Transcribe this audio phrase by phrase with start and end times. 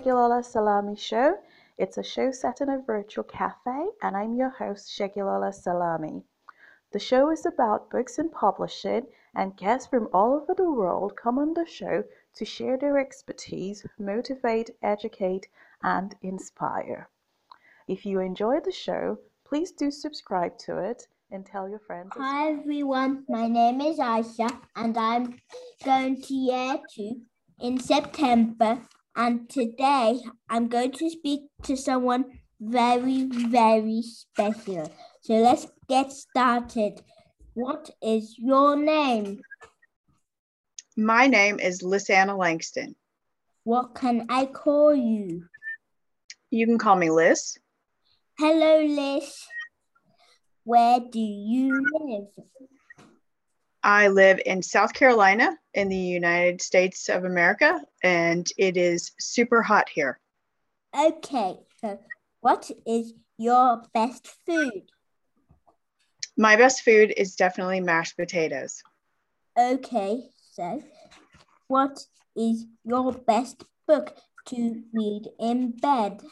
[0.00, 1.36] Segilola Salami Show.
[1.76, 6.22] It's a show set in a virtual cafe, and I'm your host, Segilola Salami.
[6.92, 11.38] The show is about books and publishing, and guests from all over the world come
[11.38, 12.02] on the show
[12.36, 15.48] to share their expertise, motivate, educate,
[15.82, 17.10] and inspire.
[17.86, 22.12] If you enjoy the show, please do subscribe to it and tell your friends.
[22.16, 25.38] Hi everyone, my name is Aisha and I'm
[25.84, 27.20] going to year two
[27.60, 28.78] in September.
[29.16, 32.24] And today I'm going to speak to someone
[32.60, 34.90] very, very special.
[35.22, 37.02] So let's get started.
[37.54, 39.40] What is your name?
[40.96, 42.94] My name is Lis Anna-Langston.
[43.64, 45.44] What can I call you?
[46.50, 47.58] You can call me Lis.
[48.38, 49.46] Hello, Lis.
[50.64, 52.46] Where do you live?
[53.82, 59.62] I live in South Carolina in the United States of America, and it is super
[59.62, 60.18] hot here.
[60.94, 61.98] Okay, so
[62.40, 64.82] what is your best food?
[66.36, 68.82] My best food is definitely mashed potatoes.
[69.58, 70.82] Okay, so
[71.68, 72.04] what
[72.36, 74.14] is your best book
[74.46, 76.22] to read in bed?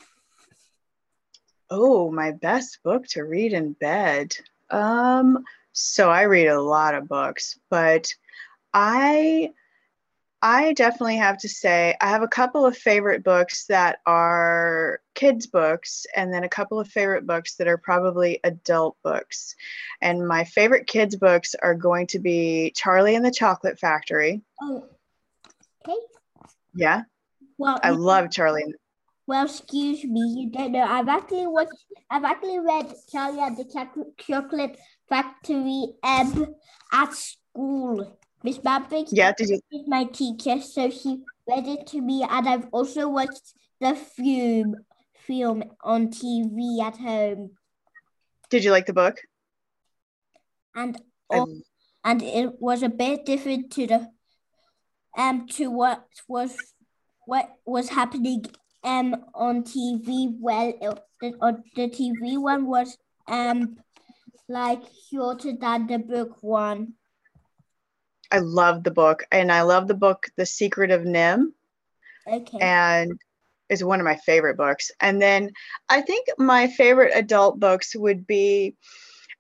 [1.71, 4.37] Oh, my best book to read in bed.
[4.71, 5.45] Um,
[5.81, 8.09] so I read a lot of books, but
[8.75, 9.51] I
[10.43, 15.47] I definitely have to say I have a couple of favorite books that are kids
[15.47, 19.55] books and then a couple of favorite books that are probably adult books.
[20.01, 24.43] And my favorite kids books are going to be Charlie and the Chocolate Factory.
[24.61, 24.85] Oh,
[25.89, 25.99] okay.
[26.75, 27.03] Yeah,
[27.57, 28.75] Well, I love Charlie.
[29.27, 30.85] well, excuse me, you don't know.
[30.85, 31.85] I've actually watched.
[32.11, 36.55] I've actually read Charlie and the Choc- Chocolate Factory um
[36.93, 38.19] at school.
[38.43, 42.49] Miss Babbitt Yeah, did you is my teacher, so she read it to me, and
[42.49, 44.77] I've also watched the film
[45.27, 47.51] film on TV at home,
[48.51, 49.17] did you like the book?
[50.75, 51.01] and
[52.05, 54.09] and it was a bit different to the
[55.17, 56.57] um to what was
[57.27, 58.45] what was happening
[58.85, 60.35] um on TV.
[60.41, 62.97] Well, it, the, uh, the TV one was
[63.27, 63.77] um
[64.49, 66.95] like shorter than the book one.
[68.31, 71.53] I love the book, and I love the book The Secret of NIMH.
[72.27, 72.59] Okay.
[72.61, 73.19] and
[73.69, 74.91] is one of my favorite books.
[75.01, 75.51] And then
[75.89, 78.77] I think my favorite adult books would be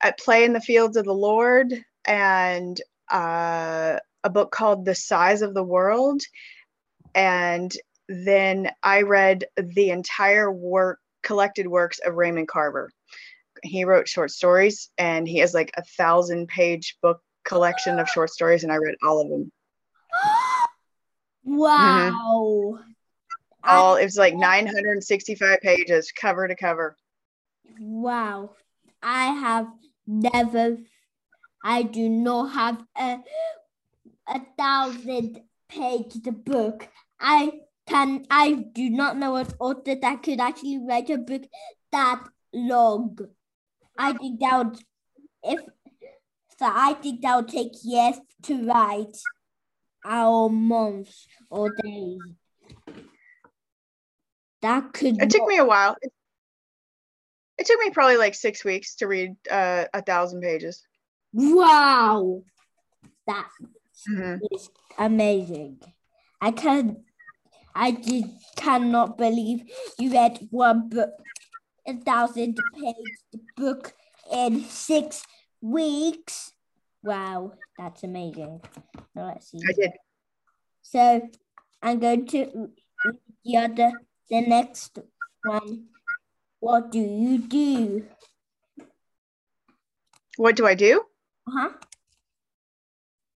[0.03, 1.73] At Play in the Fields of the Lord
[2.05, 2.81] and
[3.11, 6.23] uh, a book called The Size of the World.
[7.15, 7.73] And
[8.09, 12.91] then I read the entire work, collected works of Raymond Carver.
[13.63, 18.31] He wrote short stories and he has like a thousand page book collection of short
[18.31, 19.51] stories, and I read all of them.
[21.45, 22.79] wow.
[23.65, 26.97] I- All it was like 965 pages, cover to cover.
[27.81, 28.51] Wow.
[29.03, 29.69] I have
[30.07, 30.79] never,
[31.63, 33.19] I do not have a,
[34.27, 36.15] a thousand page
[36.45, 36.89] book.
[37.21, 41.43] I can, I do not know an author that could actually write a book
[41.93, 43.19] that long.
[43.99, 44.79] I think that would,
[45.43, 45.61] if,
[46.59, 49.17] so I think that would take years to write,
[50.05, 52.23] our months, or days.
[54.63, 55.97] That could It took me a while.
[56.01, 56.13] It,
[57.59, 60.87] it took me probably like six weeks to read uh, a thousand pages.
[61.33, 62.45] Wow.
[63.27, 63.49] That
[64.09, 64.41] Mhm.
[64.53, 65.81] is amazing.
[66.41, 67.05] I can
[67.75, 68.25] I did
[68.57, 71.11] cannot believe you read one book
[71.94, 73.93] thousand page book
[74.32, 75.25] in six
[75.61, 76.52] weeks.
[77.02, 78.61] Wow, that's amazing.
[79.14, 79.61] Now let's see.
[79.69, 79.93] I did.
[80.82, 81.29] So
[81.82, 82.70] I'm going to
[83.44, 83.93] the other
[84.31, 84.99] the next
[85.44, 85.87] one.
[86.61, 88.05] What do you do?
[90.37, 91.02] What do I do?
[91.46, 91.70] Uh-huh.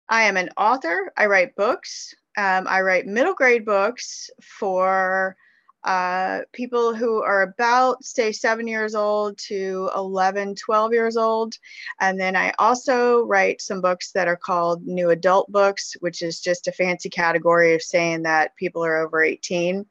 [0.08, 1.12] I am an author.
[1.16, 2.14] I write books.
[2.36, 5.36] Um, I write middle grade books for
[5.84, 11.54] uh, people who are about, say, seven years old to 11, 12 years old.
[12.00, 16.40] And then I also write some books that are called new adult books, which is
[16.40, 19.86] just a fancy category of saying that people are over 18.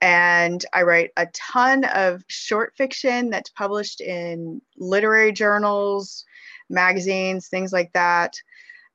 [0.00, 6.24] And I write a ton of short fiction that's published in literary journals,
[6.68, 8.36] magazines, things like that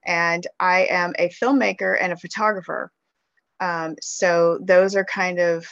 [0.06, 2.92] and I am a filmmaker and a photographer.
[3.60, 5.68] Um, so those are kind of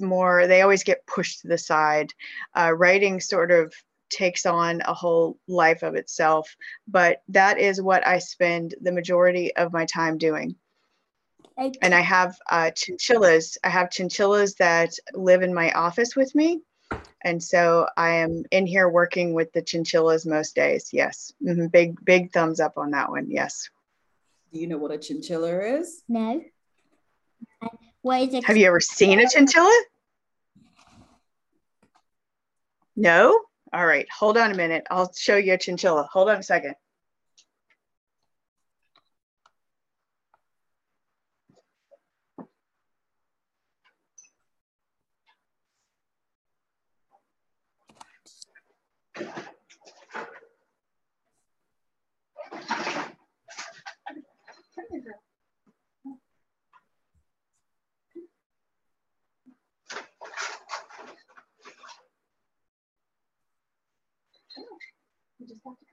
[0.00, 2.12] more, they always get pushed to the side.
[2.54, 3.72] Uh, writing sort of
[4.10, 6.54] takes on a whole life of itself,
[6.86, 10.56] but that is what I spend the majority of my time doing.
[11.56, 11.78] Okay.
[11.82, 13.56] and I have uh, chinchillas.
[13.62, 16.60] I have chinchillas that live in my office with me.
[17.22, 20.90] And so I am in here working with the chinchillas most days.
[20.92, 21.32] Yes.
[21.42, 21.70] Mhm.
[21.70, 23.30] Big, big thumbs up on that one.
[23.30, 23.70] Yes.
[24.52, 26.02] Do you know what a chinchilla is?
[26.08, 26.42] no.
[28.04, 28.44] And What is?
[28.44, 29.82] Have you ever seen a chinchilla?
[32.96, 33.40] No?
[33.72, 34.06] All right.
[34.18, 34.84] Hold on a minute.
[34.90, 36.08] I'll show you a chinchilla.
[36.12, 36.74] Hold on a second.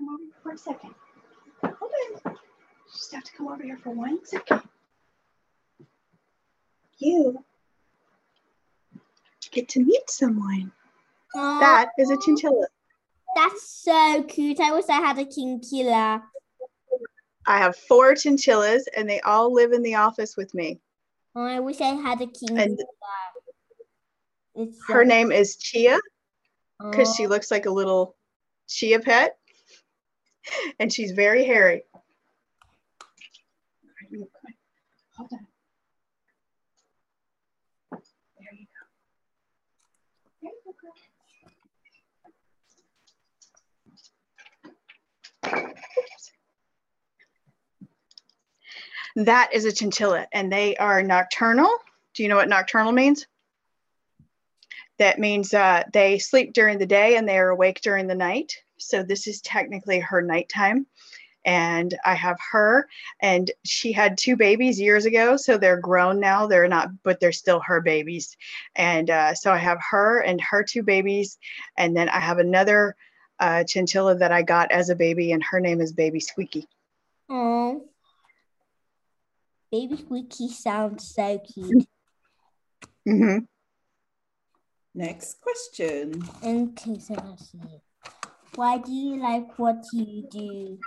[0.01, 0.95] Come over here for a second.
[1.63, 1.91] Hold
[2.25, 2.33] on.
[2.33, 4.61] You just have to come over here for one second.
[6.97, 7.43] You
[9.51, 10.71] get to meet someone.
[11.35, 12.67] Aw, That is a chinchilla.
[13.35, 14.59] that's so cute.
[14.59, 16.23] I wish I had a chinchilla.
[17.47, 20.79] I have four chinchillas and they all live in the office with me.
[21.35, 22.77] Oh, I wish I had a chinchilla.
[24.55, 25.99] It's so- Her name is Chia
[26.91, 27.13] because Aw.
[27.13, 28.15] she looks like a little
[28.67, 29.37] chia pet
[30.79, 31.83] and she's very hairy.
[35.17, 35.47] Hold on.
[38.39, 38.87] There you go.
[40.41, 40.49] There
[45.61, 45.73] you
[49.15, 49.23] go.
[49.25, 51.69] That is a chinchilla, and they are nocturnal.
[52.13, 53.27] Do you know what nocturnal means?
[54.99, 58.53] That means uh, they sleep during the day and they are awake during the night.
[58.81, 60.87] So this is technically her nighttime.
[61.43, 62.87] And I have her,
[63.19, 65.37] and she had two babies years ago.
[65.37, 66.45] So they're grown now.
[66.45, 68.37] They're not, but they're still her babies.
[68.75, 71.39] And uh, so I have her and her two babies.
[71.77, 72.95] And then I have another
[73.39, 76.67] uh, chinchilla that I got as a baby, and her name is Baby Squeaky.
[77.27, 77.85] Oh.
[79.71, 81.87] Baby Squeaky sounds so cute.
[83.05, 83.39] hmm
[84.93, 86.21] Next question.
[86.43, 87.81] Okay, so let's see.
[88.55, 90.77] Why do you like what you do?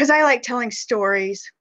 [0.00, 1.52] because I like telling stories.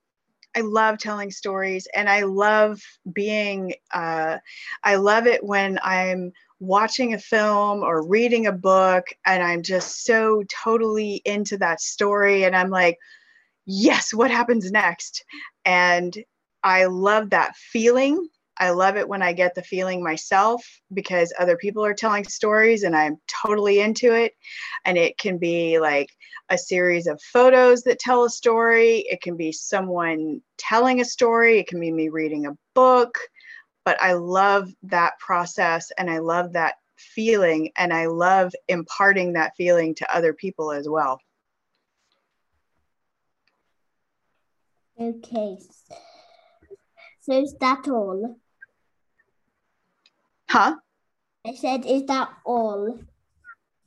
[0.56, 4.38] I love telling stories and I love being, uh,
[4.82, 10.06] I love it when I'm watching a film or reading a book and I'm just
[10.06, 12.46] so totally into that story.
[12.46, 12.98] And I'm like,
[13.66, 15.26] yes, what happens next?
[15.66, 16.18] And
[16.64, 18.26] I love that feeling.
[18.60, 20.64] I love it when I get the feeling myself
[20.94, 24.34] because other people are telling stories and I'm totally into it.
[24.86, 26.10] And it can be like,
[26.50, 29.06] a series of photos that tell a story.
[29.10, 31.60] It can be someone telling a story.
[31.60, 33.18] It can be me reading a book.
[33.86, 39.54] But I love that process and I love that feeling and I love imparting that
[39.56, 41.20] feeling to other people as well.
[45.00, 45.58] Okay.
[47.22, 48.38] So is that all?
[50.50, 50.76] Huh?
[51.46, 53.00] I said, is that all?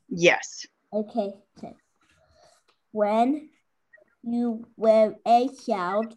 [0.09, 0.65] Yes.
[0.93, 1.33] Okay.
[1.61, 1.75] So
[2.93, 3.51] when
[4.23, 6.15] you were a child,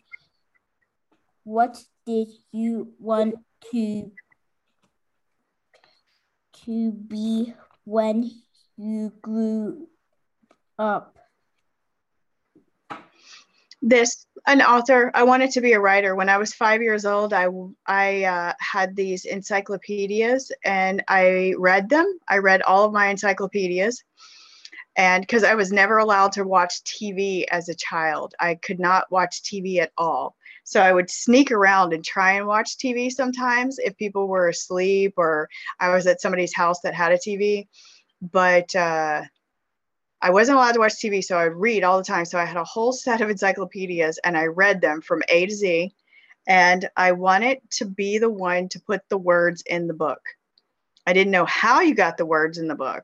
[1.44, 3.36] what did you want
[3.72, 4.12] to
[6.66, 8.32] to be when
[8.78, 9.88] you grew
[10.78, 11.18] up?
[13.86, 16.16] This an author i wanted to be a writer.
[16.16, 17.48] When i was five years old i
[17.86, 22.20] i uh, had these encyclopedias and i read them.
[22.28, 24.04] I read all of my encyclopedias.
[24.98, 28.34] And because i was never allowed to watch tv as a child.
[28.40, 30.36] I could not watch tv at all.
[30.64, 35.14] So i would sneak around and try and watch tv sometimes if people were asleep
[35.16, 35.48] or
[35.80, 37.68] i was at somebody's house that had a tv
[38.32, 39.22] but uh
[40.26, 42.26] I wasn't allowed to watch TV, so I'd read all the time.
[42.26, 45.54] So I had a whole set of encyclopedias and I read them from A to
[45.54, 45.94] Z.
[46.48, 50.22] And I wanted to be the one to put the words in the book.
[51.06, 53.04] I didn't know how you got the words in the book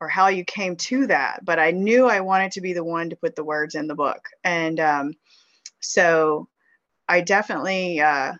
[0.00, 3.10] or how you came to that, but I knew I wanted to be the one
[3.10, 4.28] to put the words in the book.
[4.42, 5.14] And um,
[5.78, 6.48] so
[7.08, 8.32] I definitely, uh,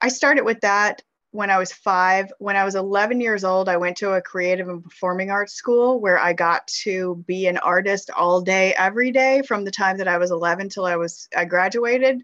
[0.00, 2.32] I started with that when I was five.
[2.38, 6.00] When I was 11 years old, I went to a creative and performing arts school
[6.00, 10.08] where I got to be an artist all day, every day from the time that
[10.08, 12.22] I was 11 till I was I graduated,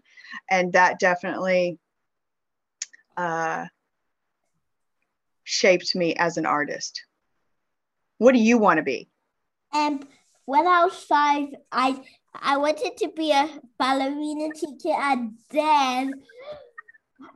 [0.49, 1.77] and that definitely
[3.15, 3.65] uh,
[5.43, 7.03] shaped me as an artist.
[8.17, 9.09] What do you want to be?
[9.73, 10.07] Um,
[10.45, 12.01] when I was five, I
[12.33, 16.13] I wanted to be a ballerina teacher, and then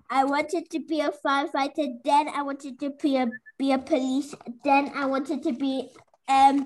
[0.09, 2.03] I wanted to be a firefighter.
[2.03, 4.33] Then I wanted to be a be a police.
[4.63, 5.89] Then I wanted to be
[6.27, 6.65] um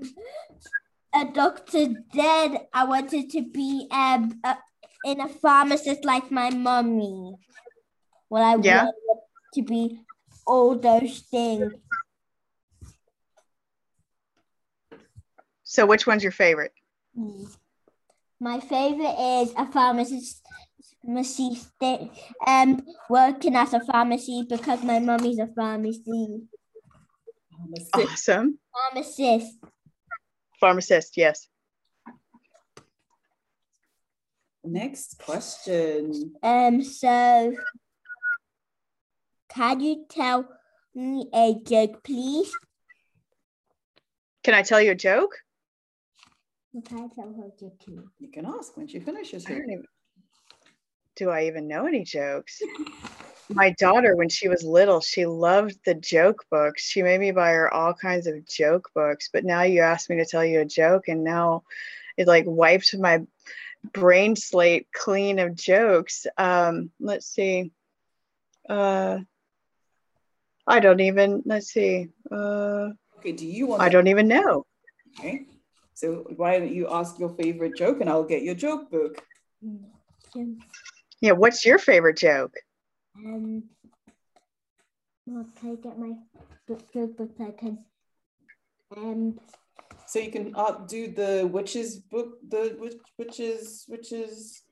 [1.13, 1.87] a doctor.
[2.13, 4.57] Then I wanted to be um a,
[5.03, 7.35] in a pharmacist like my mommy.
[8.29, 8.83] Well, I Yeah.
[8.85, 9.21] wanted
[9.55, 9.99] to be
[10.45, 11.73] all those things.
[15.63, 16.73] So which one's your favorite?
[18.39, 20.41] My favorite is a pharmacist.
[21.03, 22.09] Pharmacy sta-
[22.47, 26.43] um working at a pharmacy because my mummy's a pharmacy
[27.51, 27.95] Pharmacist.
[27.95, 28.59] Awesome.
[28.71, 29.57] pharmacist.
[30.59, 31.47] Pharmacist, yes.
[34.63, 36.33] Next question.
[36.41, 37.53] Um, so
[39.49, 40.47] can you tell
[40.95, 42.51] me a joke, please?
[44.43, 45.35] Can I tell you a joke?
[46.85, 48.09] Can I tell her a joke too?
[48.19, 49.85] You can ask when she finishes I don't even,
[51.15, 52.61] do I even know any jokes?
[53.49, 56.83] My daughter, when she was little, she loved the joke books.
[56.83, 59.29] She made me buy her all kinds of joke books.
[59.31, 61.63] But now you asked me to tell you a joke, and now
[62.17, 63.21] it like wiped my
[63.91, 66.25] brain slate clean of jokes.
[66.37, 67.71] Um, let's see.
[68.67, 69.19] Uh,
[70.65, 71.43] I don't even.
[71.45, 72.09] Let's see.
[72.31, 72.91] Uh,
[73.23, 74.65] Okay, do you want I don't even know.
[75.17, 75.45] Okay.
[75.93, 79.23] So why don't you ask your favorite joke and I'll get your joke book.
[81.23, 81.31] Yeah.
[81.31, 82.53] What's your favorite joke?
[83.15, 83.63] Um,
[85.25, 86.15] well, can I get my
[86.67, 87.77] book, joke book so can
[88.97, 89.39] um
[90.05, 94.63] So you can uh, do the witches book, the witch, witches, witches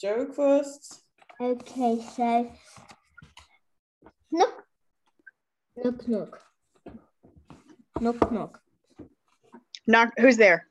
[0.00, 1.02] joke first.
[1.38, 2.50] Okay, so
[4.32, 4.64] knock,
[5.76, 6.40] knock, knock,
[8.00, 8.60] knock, knock.
[9.86, 10.12] Knock.
[10.18, 10.68] Who's there?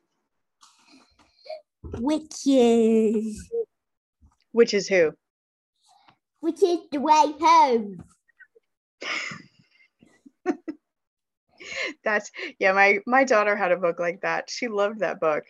[2.00, 3.48] Witches,
[4.52, 5.12] Which is who?
[6.40, 8.02] which is the way home.
[12.04, 12.72] That's yeah.
[12.72, 14.50] My my daughter had a book like that.
[14.50, 15.44] She loved that book.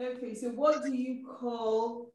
[0.00, 2.10] Okay, so what do you call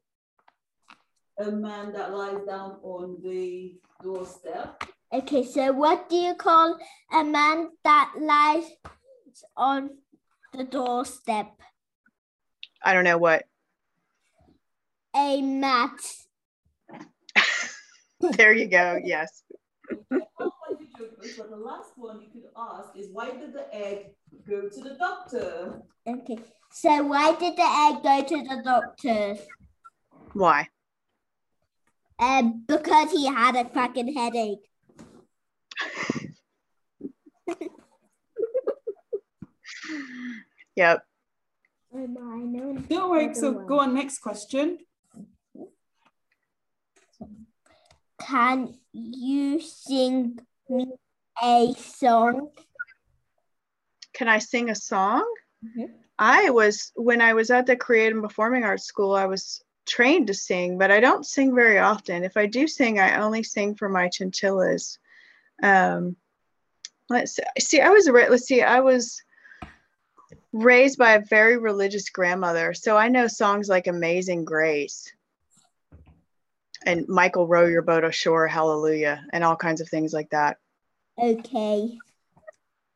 [1.38, 4.84] a man that lies down on the doorstep?
[5.12, 6.78] Okay, so what do you call
[7.12, 8.70] a man that lies
[9.56, 9.90] on
[10.52, 11.48] the doorstep?
[12.82, 13.44] I don't know what.
[15.16, 15.98] A mat.
[18.20, 18.98] There you go.
[19.04, 19.42] Yes.
[19.90, 24.14] I the but the last one you could ask is why did the egg
[24.48, 25.82] go to the doctor?
[26.06, 26.38] Okay,
[26.72, 29.36] so why did the egg go to the doctor?
[30.32, 30.68] Why?
[32.18, 34.66] Um, because he had a cracking headache.
[40.76, 41.02] Yep.
[41.94, 42.86] Am I known?
[42.88, 44.78] Don't worry, so go on, next question.
[48.20, 50.92] Can you sing me
[51.42, 52.50] a song?
[54.14, 55.26] Can I sing a song?
[55.64, 55.92] Mhm.
[56.18, 59.14] I was when I was at the Creative and Performing Arts School.
[59.14, 62.24] I was trained to sing, but I don't sing very often.
[62.24, 64.98] If I do sing, I only sing for my chinchillas.
[65.62, 66.16] Um,
[67.08, 67.42] let's see.
[67.58, 67.80] see.
[67.80, 68.62] I was let's see.
[68.62, 69.22] I was
[70.52, 75.12] raised by a very religious grandmother, so I know songs like "Amazing Grace"
[76.86, 80.58] and "Michael Row Your Boat Ashore," "Hallelujah," and all kinds of things like that.
[81.18, 81.98] Okay.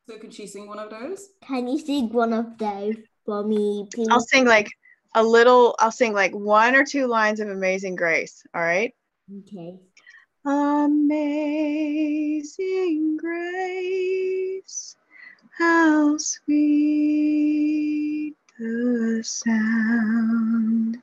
[0.09, 1.29] So could she sing one of those?
[1.43, 4.09] Can you sing one of those for me, please?
[4.11, 4.71] I'll sing like
[5.15, 5.77] a little.
[5.79, 8.95] I'll sing like one or two lines of "Amazing Grace." All right.
[9.47, 9.79] Okay.
[10.43, 11.99] Amazing
[13.19, 14.97] grace,
[15.59, 17.15] how sweet
[18.59, 21.03] the sound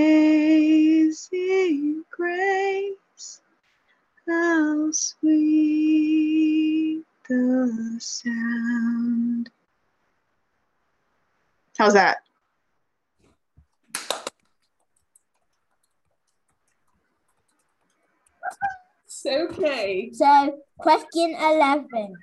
[4.93, 6.71] sweet
[7.27, 9.49] the sound.
[11.77, 12.17] How's that?
[19.05, 20.11] It's okay.
[20.13, 22.13] So, question 11.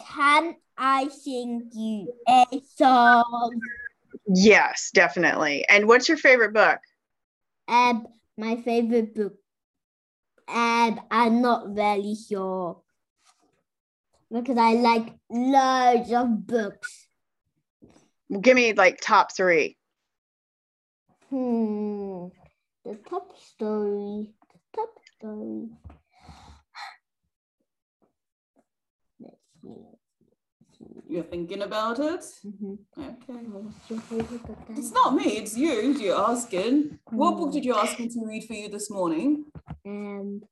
[0.00, 2.44] Can I sing you a
[2.76, 3.60] song?
[4.26, 5.64] Yes, definitely.
[5.68, 6.78] And what's your favorite book?
[7.68, 8.06] Um,
[8.36, 9.34] my favorite book.
[10.48, 12.82] And I'm not really sure
[14.30, 17.08] because I like loads of books.
[18.40, 19.76] Give me like top three.
[21.30, 22.26] Hmm.
[22.84, 24.34] The top story.
[24.52, 25.68] The top story.
[29.20, 29.94] Let's see.
[31.08, 32.20] You're thinking about it?
[32.44, 32.78] Mhm.
[32.98, 33.40] Okay.
[33.46, 34.58] What's your favorite book?
[34.70, 36.98] It's not me, it's you you're asking.
[37.10, 39.44] What book did you ask me to read for you this morning?
[39.86, 40.42] Um,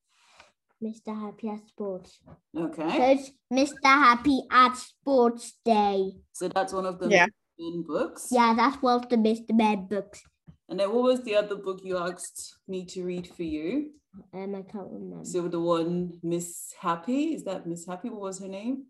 [0.83, 1.15] Mr.
[1.19, 2.19] Happy at Sports.
[2.55, 3.13] So Okay.
[3.13, 3.85] it's Mr.
[3.85, 6.13] Happy at Sports Day.
[6.33, 7.27] So that's one of the Yeah.
[7.59, 8.29] main books.
[8.31, 9.55] Yeah, that's one of the Mr.
[9.55, 10.23] Man books.
[10.69, 13.93] And then what was the other book you asked me to read for you?
[14.35, 15.25] Um, I can't remember.
[15.25, 18.11] So the one Miss Happy, is that Miss Happy?
[18.11, 18.87] What was her name?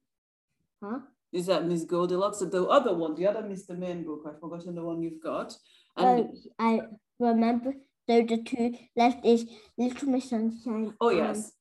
[0.82, 0.98] huh?
[1.30, 2.38] Is that Miss Goldilocks?
[2.40, 3.76] So the other one, the other Mr.
[3.78, 5.56] Men book, I've forgotten the one you've got.
[5.96, 6.80] Oh, I
[7.20, 7.74] remember.
[8.12, 9.46] So the two left is
[9.78, 10.92] Little Miss Sunshine.
[11.00, 11.52] oh yes.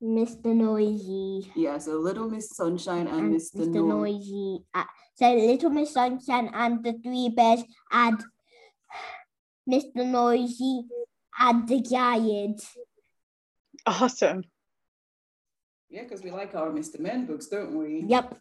[0.00, 0.54] Mr.
[0.54, 1.50] Noisy.
[1.56, 3.56] Yeah, so Little Miss Sunshine and, and Mr.
[3.56, 3.74] Mr.
[3.74, 4.58] No- Noisy.
[4.72, 4.84] Uh,
[5.16, 8.22] so Little Miss Sunshine and the Three Bears and
[9.68, 10.06] Mr.
[10.06, 10.82] Noisy
[11.40, 12.62] and the Giant.
[13.84, 14.44] Awesome.
[15.90, 17.00] Yeah, because we like our Mr.
[17.00, 18.04] Men books, don't we?
[18.06, 18.38] Yep.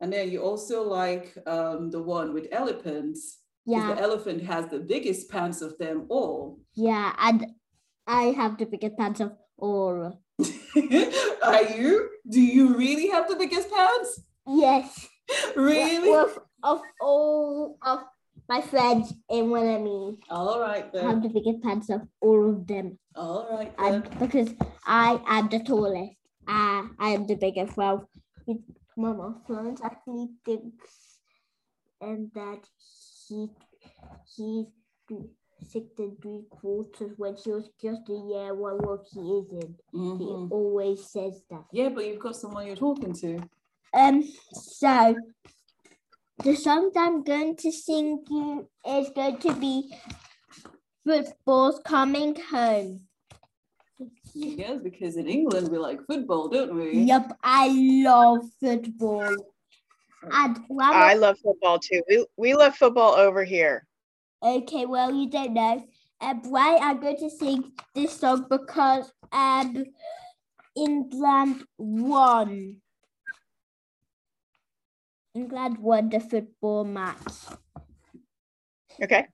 [0.00, 3.38] And then you also like um, the one with elephants.
[3.68, 3.94] Yeah.
[3.94, 6.58] The elephant has the biggest pants of them all.
[6.74, 7.12] Yeah.
[7.18, 7.46] And
[8.06, 10.18] I have the biggest pants of all.
[11.42, 12.08] Are you?
[12.26, 14.20] Do you really have the biggest pants?
[14.46, 15.06] Yes.
[15.54, 16.14] Really?
[16.16, 17.98] Of, of all of
[18.48, 20.16] my friends in Willamie.
[20.30, 21.04] all right then.
[21.04, 22.98] I have the biggest pants of all of them.
[23.14, 24.08] All right then.
[24.08, 24.48] And because
[24.86, 26.16] I am the tallest,
[26.48, 27.76] uh, I am the biggest.
[27.76, 28.08] Well,
[28.96, 31.18] Mama Florence actually thinks
[32.00, 32.64] and that
[33.28, 33.48] he
[34.36, 34.66] he's
[35.60, 38.78] six and three quarters when she was just a year one.
[38.78, 39.76] Well, he isn't.
[39.92, 40.50] He Mhm.
[40.50, 41.64] always says that.
[41.72, 43.48] Yeah, but you've got someone you're talking to.
[43.92, 44.22] Um.
[44.52, 45.16] So
[46.44, 49.92] the song I'm going to sing you is going to be
[51.04, 53.08] "Football's Coming Home."
[54.34, 57.00] Yes, because in England we like football, don't we?
[57.00, 57.68] Yep, I
[58.04, 59.34] love football.
[60.22, 62.02] And one I of- love football too.
[62.08, 63.86] We, we love football over here.
[64.42, 65.84] okay, well you don't know.
[66.20, 69.84] Um, why I'm going to sing this song because um
[70.76, 72.76] England won.
[75.34, 77.32] England won the football match.
[79.02, 79.26] Okay.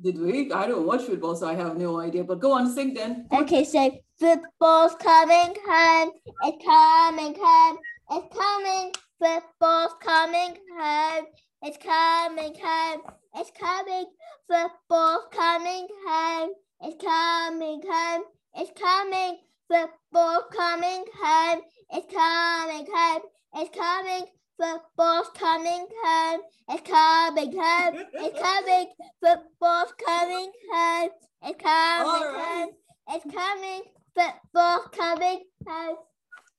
[0.00, 0.52] Did we?
[0.52, 2.22] I don't watch football, so I have no idea.
[2.22, 3.26] But go on, sing then.
[3.32, 6.12] Okay, so football's coming home.
[6.44, 7.78] It's coming home.
[8.12, 8.92] It's coming.
[9.20, 11.26] Football's coming home.
[11.62, 13.00] It's coming home.
[13.34, 14.06] It's coming.
[14.46, 16.50] Football's coming home.
[16.82, 18.22] It's coming home.
[18.54, 19.38] It's coming.
[19.68, 21.60] Football's coming home.
[21.90, 23.22] It's coming home.
[23.56, 24.26] It's coming.
[24.56, 26.40] Football's coming home.
[26.68, 27.94] It's coming home.
[28.14, 28.86] It's coming.
[29.20, 31.10] Football's coming home.
[31.42, 32.70] It's coming home.
[33.08, 33.82] It's coming.
[34.14, 35.96] Football's coming home.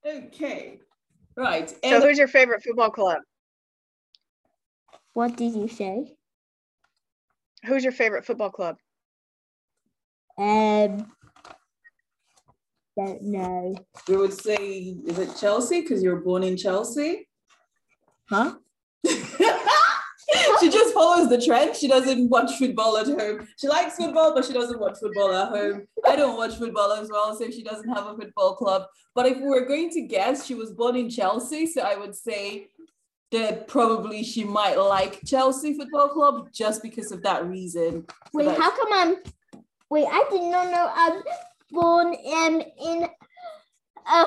[0.06, 0.80] Okay.
[1.36, 1.70] Right.
[1.70, 3.20] So And who's your favorite football club?
[5.14, 6.16] What did you say?
[7.66, 8.78] Who's your favorite football club?
[10.38, 11.12] Um,
[12.98, 13.76] don't know.
[14.08, 15.82] we would say, is it Chelsea?
[15.82, 17.28] Because you were born in Chelsea.
[18.30, 18.56] Huh?
[20.60, 21.76] She just follows the trend.
[21.76, 23.48] She doesn't watch football at home.
[23.58, 25.88] She likes football, but she doesn't watch football at home.
[26.08, 28.84] I don't watch football as well, so she doesn't have a football club.
[29.16, 32.16] But if we were going to guess, she was born in Chelsea, so I would
[32.16, 32.68] say
[33.32, 38.06] that probably she might like Chelsea Football Club just because of that reason.
[38.34, 39.16] Wait, how come I'm?
[39.90, 41.22] Wait, I did not know I'm
[41.72, 43.08] born in in
[44.12, 44.26] a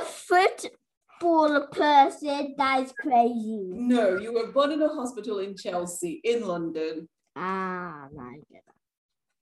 [1.23, 2.55] football person.
[2.59, 3.69] That's crazy.
[3.69, 7.09] No, you were born in a hospital in Chelsea, in London.
[7.37, 8.61] Ah, my God.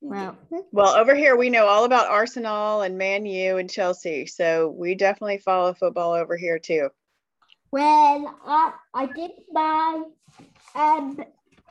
[0.03, 0.37] Well,
[0.73, 4.95] Well, over here we know all about Arsenal and Man U and Chelsea, so we
[4.95, 6.89] definitely follow football over here too.
[7.71, 10.03] well, I I did my
[10.75, 11.17] um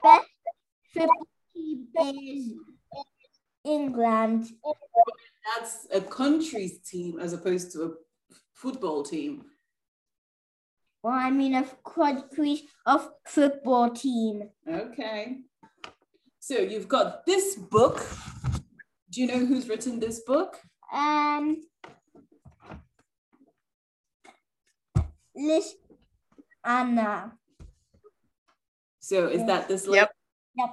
[0.03, 0.27] best
[0.93, 2.53] football team is
[3.65, 4.47] England.
[5.57, 7.91] That's a country's team as opposed to a
[8.53, 9.45] football team.
[11.01, 14.49] Well, I mean a country of football team.
[14.67, 15.37] Okay.
[16.39, 18.05] So you've got this book.
[19.11, 20.57] Do you know who's written this book?
[20.93, 21.61] Um,
[25.35, 25.75] Lis
[26.65, 27.33] Anna.
[28.99, 30.11] So is that this Yep.
[30.55, 30.69] Yep,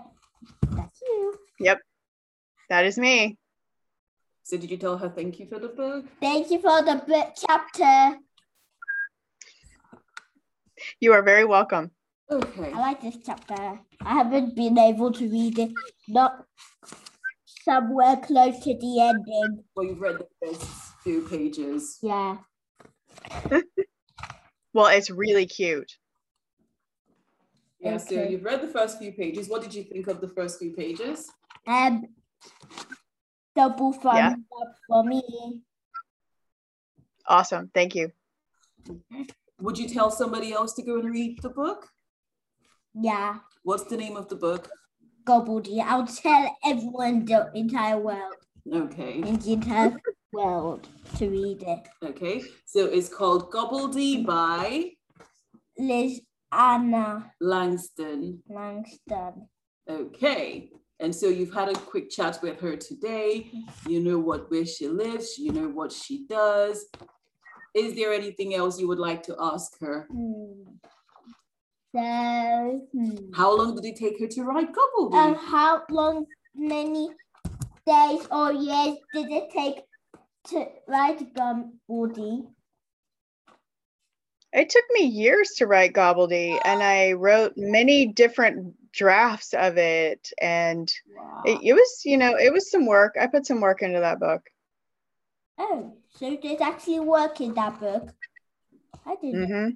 [0.77, 1.35] that's you.
[1.61, 1.79] Yep.
[2.69, 3.39] That is me.
[4.43, 6.05] So did you tell her thank you for the book?
[6.21, 8.19] Thank you for the book chapter.
[11.01, 11.91] You are very welcome.
[12.31, 12.73] Okay.
[12.73, 13.79] I like this chapter.
[14.01, 15.73] I haven't been able to read it.
[16.09, 16.45] Not
[17.45, 19.65] somewhere close to the ending.
[19.75, 20.65] Well, you've read the first
[21.03, 21.99] few pages.
[22.03, 22.39] Yeah.
[24.73, 25.91] Well, it's really cute.
[27.81, 29.49] Yeah, so you've read the first few pages.
[29.49, 31.31] What did you think of the first few pages?
[31.67, 32.05] Um,
[33.55, 34.35] double thumbs Yeah.
[34.61, 35.63] up for me.
[37.27, 37.71] Awesome.
[37.73, 38.13] Thank you.
[39.61, 41.89] Would you tell somebody else to go and read the book?
[42.95, 43.39] Yeah.
[43.63, 44.69] What's the name of the book?
[45.25, 45.81] Gobbledy.
[45.83, 48.35] I'll tell everyone the entire world,
[48.73, 49.15] Okay.
[49.21, 49.97] in the entire
[50.33, 51.89] world to read it.
[52.05, 52.43] Okay.
[52.67, 54.91] So it's called Gobbledy by
[55.79, 56.21] Liz
[56.53, 58.43] Anna Langston.
[58.49, 59.49] Langston.
[59.89, 60.71] Okay.
[61.01, 63.51] And so you've had a quick chat with her today.
[63.87, 66.87] You know what where she lives, you know what she does.
[67.77, 70.09] Is there anything else you would like to ask her?
[71.95, 73.17] So, hmm.
[73.35, 75.15] How long did it take her to write Gobbledy?
[75.15, 77.11] Um, how long, many
[77.87, 79.83] days or years did it take
[80.49, 82.47] to write Gobbledy?
[84.55, 90.33] It took me years to write Gobbledy, and I wrote many different drafts of it.
[90.41, 91.43] And Wow.
[91.45, 93.17] it, it was, you know, it was some work.
[93.21, 94.49] I put some work into that book.
[95.59, 98.13] Oh, so there's actually work in that book.
[99.07, 99.49] I didn't.
[99.49, 99.69] hmm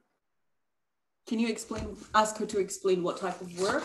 [1.27, 3.85] Can you explain, ask her to explain what type of work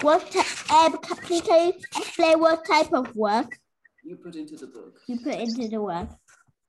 [0.00, 0.40] What ty-
[0.74, 3.58] um, ca- can you explain what type of work
[4.02, 4.98] you put into the book?
[5.06, 6.08] you put into the work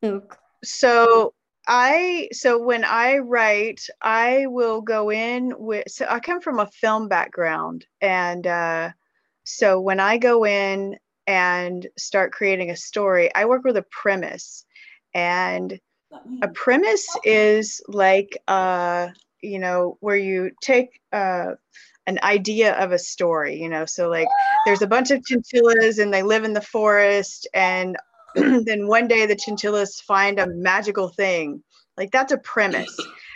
[0.02, 0.38] book?
[0.64, 1.34] So
[1.68, 6.68] I, so when I write, I will go in with, so I come from a
[6.68, 7.86] film background.
[8.02, 8.92] And uh,
[9.46, 14.66] so when I go in and start creating a story, I work with a premise.
[15.14, 15.80] And
[16.42, 19.08] a premise is like uh
[19.42, 21.54] you know where you take uh
[22.06, 24.28] an idea of a story you know so like
[24.66, 27.98] there's a bunch of chinchillas and they live in the forest and
[28.36, 31.64] then one day the chinchillas find a magical thing.
[31.98, 32.96] Like that's a premise.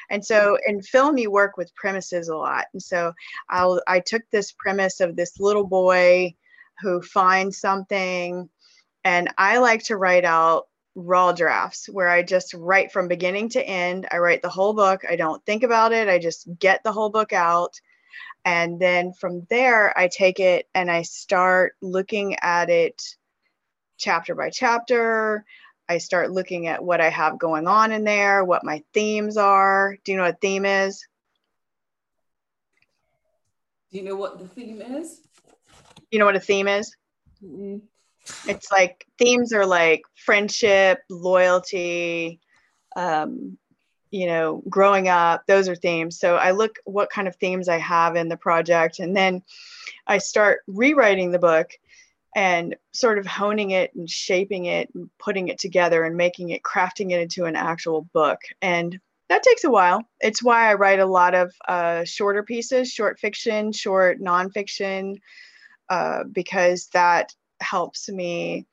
[0.10, 2.66] And so in film you work with premises a lot.
[2.74, 3.14] And so
[3.50, 6.34] i'll i took this premise of this little boy
[6.82, 8.50] who finds something
[9.04, 13.64] and i like to write out raw drafts where I just write from beginning to
[13.64, 14.08] end.
[14.12, 15.04] I write the whole book.
[15.08, 16.10] I don't think about it.
[16.10, 17.80] I just get the whole book out.
[18.44, 23.02] And then from there, I take it and I start looking at it
[23.98, 25.46] chapter by chapter.
[25.88, 29.98] I start looking at what I have going on in there, what my themes are.
[30.04, 31.06] Do you know what theme is?
[33.92, 35.22] Do you know what the theme is?
[36.12, 36.96] You know what a theme is?
[37.44, 37.82] Mm.
[38.48, 42.40] it's like themes are like friendship loyalty
[42.96, 43.58] um,
[44.10, 47.78] you know growing up those are themes so i look what kind of themes i
[47.78, 49.44] have in the project and then
[50.08, 51.70] i start rewriting the book
[52.36, 56.64] and sort of honing it and shaping it and putting it together and making it
[56.64, 61.00] crafting it into an actual book and that takes a while it's why i write
[61.00, 65.18] a lot of uh, shorter pieces short fiction short nonfiction
[65.90, 68.68] uh, because that helps me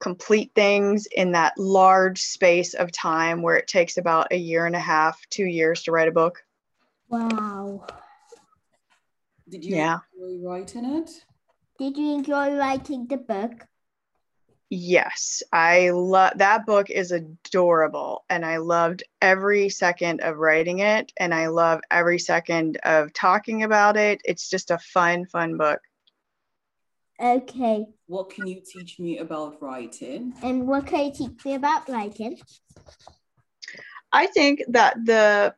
[0.00, 4.76] complete things in that large space of time where it takes about a year and
[4.76, 6.42] a half, two years to write a book.
[7.08, 7.86] Wow.
[9.48, 9.98] Did you Yeah.
[10.14, 11.24] enjoy writing it?
[11.78, 13.66] Did you enjoy writing the book?
[14.68, 21.12] Yes, I love that book is adorable and I loved every second of writing it
[21.18, 24.20] and I love every second of talking about it.
[24.24, 25.80] It's just a fun, fun book.
[27.20, 27.86] Okay.
[28.06, 30.34] What can you teach me about writing?
[30.42, 32.38] And what can you teach me about writing?
[34.12, 35.54] I think that the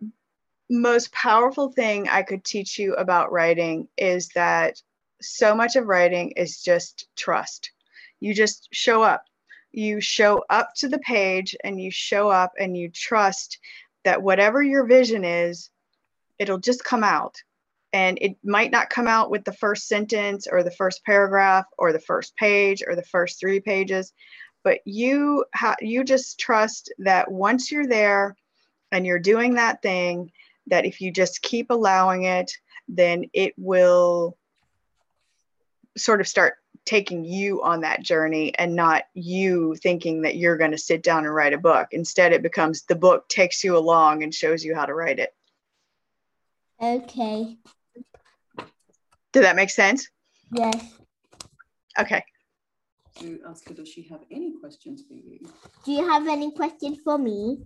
[0.71, 4.81] most powerful thing I could teach you about writing is that
[5.21, 7.73] so much of writing is just trust.
[8.21, 9.25] You just show up.
[9.73, 13.59] You show up to the page and you show up and you trust
[14.05, 15.71] that whatever your vision is,
[16.38, 17.42] it'll just come out.
[17.92, 21.92] And it might not come out with the first sentence or the first paragraph or
[21.92, 24.12] the first page or the first three pages,
[24.62, 28.37] but you ha- you just trust that once you're there
[28.92, 30.31] and you're doing that thing
[30.66, 32.53] that if you just keep allowing it
[32.88, 34.37] then it will
[35.96, 40.70] sort of start taking you on that journey and not you thinking that you're going
[40.70, 44.22] to sit down and write a book instead it becomes the book takes you along
[44.22, 45.35] and shows you how to write it
[46.81, 47.57] Okay.
[49.38, 50.09] Did that make sense
[50.51, 50.98] Yes.
[51.98, 52.22] okay
[53.20, 55.40] to ask her, does she have any questions for you?
[55.85, 57.59] Do you have any questions for me?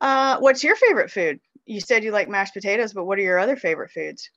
[0.00, 1.40] Uh, what's your favorite food?
[1.66, 4.30] You said you like mashed potatoes, but what are your other favorite foods?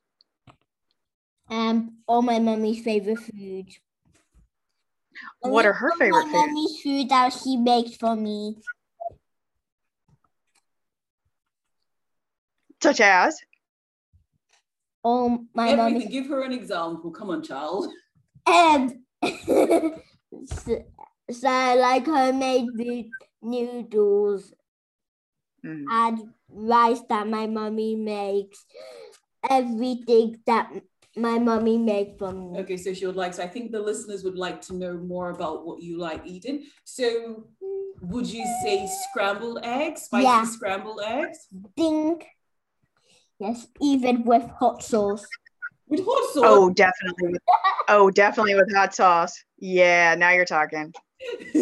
[1.51, 3.79] Um, all my mummy's favorite foods.
[5.41, 6.47] What are her favorite My foods?
[6.47, 8.55] mummy's food that she makes for me.
[12.81, 13.37] Such as?
[15.03, 15.93] All my Everything.
[15.93, 17.11] mummy's Give her an example.
[17.11, 17.87] Come on, child.
[18.47, 18.97] And
[20.45, 20.83] so,
[21.31, 23.09] so like homemade the
[23.41, 24.53] noodles
[25.63, 25.85] Mm.
[25.91, 28.65] and rice that my mommy makes.
[29.47, 30.71] Everything that
[31.15, 32.59] my mommy makes for me.
[32.61, 35.29] Okay, so she would like, so I think the listeners would like to know more
[35.29, 36.63] about what you like eating.
[36.83, 37.45] So
[38.01, 40.45] would you say scrambled eggs, spicy Yeah.
[40.45, 41.47] scrambled eggs?
[41.77, 42.21] Ding.
[43.41, 45.25] Yes, even with hot sauce.
[45.87, 46.43] With hot sauce.
[46.45, 47.29] Oh, definitely.
[47.31, 47.41] With,
[47.87, 49.43] oh, definitely with hot sauce.
[49.57, 50.93] Yeah, now you're talking.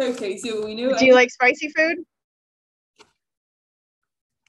[0.00, 0.96] okay, so we know.
[0.96, 1.98] Do you like spicy food?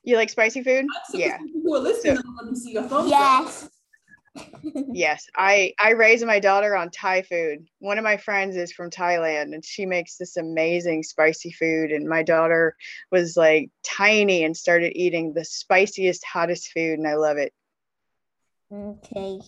[0.04, 0.86] You like spicy food?
[1.14, 1.40] Yeah.
[1.40, 3.20] people Who are listening, let me see your thumbs up.
[3.20, 3.70] yes.
[4.94, 5.28] Yes.
[5.36, 7.68] I I raised my daughter on Thai food.
[7.80, 12.08] One of my friends is from Thailand and she makes this amazing spicy food and
[12.08, 12.76] my daughter
[13.12, 17.54] was like tiny and started eating the spiciest hottest food and I love it.
[18.72, 19.40] Okay.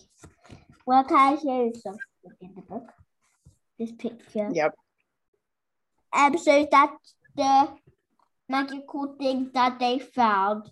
[0.86, 2.00] Well, can I show you something
[2.40, 2.92] in the book?
[3.78, 4.48] This picture.
[4.52, 4.74] Yep.
[6.12, 7.68] Um, so that's the
[8.48, 10.70] magical thing that they found.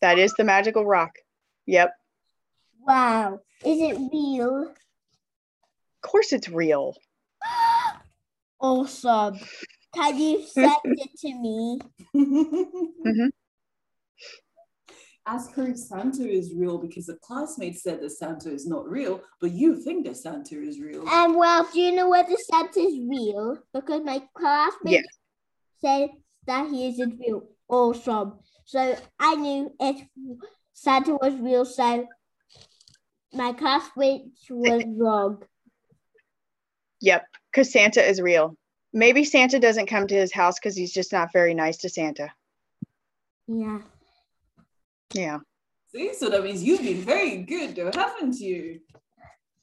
[0.00, 1.12] That is the magical rock.
[1.66, 1.92] Yep.
[2.86, 3.40] Wow.
[3.64, 4.68] Is it real?
[4.68, 6.94] Of course it's real.
[8.58, 9.38] Awesome.
[9.94, 11.78] Can you send it to me?
[15.26, 19.20] Ask her if Santa is real because a classmate said that Santa is not real,
[19.42, 21.06] but you think that Santa is real.
[21.08, 23.58] Um, well, do you know whether Santa is real?
[23.74, 25.04] Because my classmate Yes.
[25.80, 26.10] said
[26.46, 27.42] that he isn't real.
[27.68, 28.38] Awesome.
[28.64, 30.00] So I knew if
[30.76, 32.06] Santa was real, so
[33.32, 35.42] my classmate was wrong.
[37.00, 37.24] Yep.
[37.50, 38.56] Because Santa is real.
[38.92, 42.30] Maybe Santa doesn't come to his house because he's just not very nice to Santa.
[43.48, 43.78] Yeah.
[45.14, 45.38] Yeah.
[45.94, 48.80] See, so that means you've been very good, though, haven't you?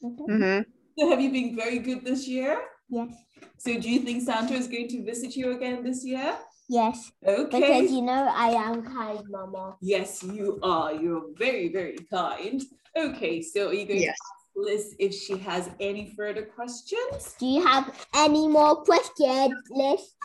[0.02, 0.62] hmm
[0.98, 2.60] So have you been very good this year?
[2.90, 3.14] Yes.
[3.60, 6.36] So do you think Santa is going to visit you again this year?
[6.74, 7.12] Yes.
[7.24, 7.60] Okay.
[7.60, 9.76] Because you know I am kind, Mama.
[9.80, 10.92] Yes, you are.
[10.92, 12.60] You're very, very kind.
[12.98, 14.18] Okay, so are you going Yes.
[14.18, 17.36] to ask Lis if she has any further questions?
[17.38, 20.16] Do you have any more questions, Lis?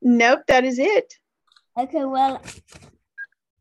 [0.00, 1.08] Nope, that is it.
[1.76, 2.40] Okay, well,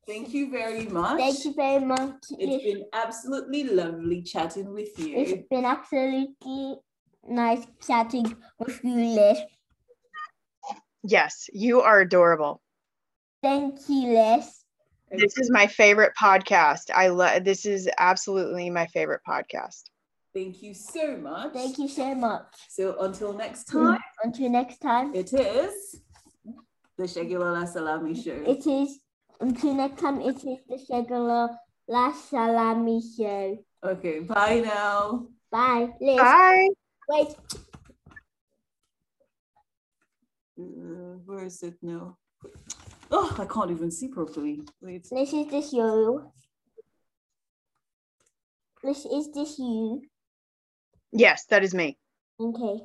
[0.06, 1.18] Thank you very much.
[1.18, 2.14] thank you very much.
[2.40, 5.18] It's been absolutely lovely chatting with you.
[5.18, 6.76] It's been absolutely
[7.28, 9.40] nice chatting with you, Lis.
[11.04, 12.62] Yes, you are adorable.
[13.42, 14.64] Thank you, Lis.
[15.12, 16.92] This is my favorite podcast.
[16.94, 19.84] I love this is absolutely my favorite podcast.
[20.34, 21.54] Thank you so much.
[21.54, 22.46] Thank you so much.
[22.70, 26.02] So until next mm, time, Until next time, it is
[26.98, 28.44] the Shagulala Salami Show.
[28.46, 29.00] it is.
[29.40, 31.56] Until next time, it is the Shagala
[31.88, 33.58] La Salami Show.
[33.84, 35.28] okay, bye now.
[35.52, 36.20] Bye, Lis.
[36.20, 36.70] Bye.
[37.08, 37.36] Wait.
[40.60, 42.18] Uh, where is it now?
[43.12, 44.62] Oh, I can't even see properly.
[44.82, 45.08] Wait.
[45.12, 46.32] Lis, is this you?
[48.84, 50.02] Lis, is this you?
[51.12, 51.98] Yes, that is me.
[52.40, 52.84] Okay.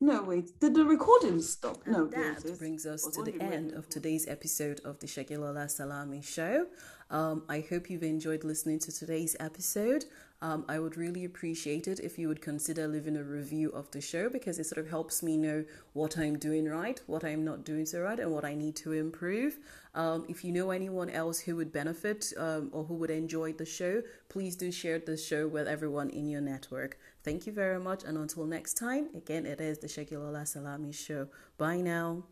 [0.00, 0.60] No, wait.
[0.60, 1.78] Did the recording stop?
[1.86, 5.06] No, And there it brings us to the end the of today's episode of the
[5.06, 6.66] Segilola Salami Show.
[7.10, 10.04] Um, I hope you've enjoyed listening to today's episode.
[10.42, 14.00] Um, I would really appreciate it if you would consider leaving a review of the
[14.00, 17.64] show because it sort of helps me know what I'm doing right, what I'm not
[17.64, 19.58] doing so right, and what I need to improve.
[19.94, 23.64] Um, if you know anyone else who would benefit um, or who would enjoy the
[23.64, 26.98] show, please do share the show with everyone in your network.
[27.24, 31.28] Thank you very much, and until next time, again, it is the Segilola Salami Show.
[31.56, 32.24] Bye now.